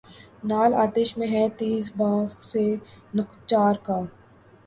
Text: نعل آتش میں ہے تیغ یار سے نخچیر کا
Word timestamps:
نعل 0.49 0.73
آتش 0.83 1.09
میں 1.17 1.27
ہے 1.27 1.43
تیغ 1.57 1.85
یار 1.99 2.25
سے 2.51 2.63
نخچیر 3.15 3.75
کا 3.85 3.99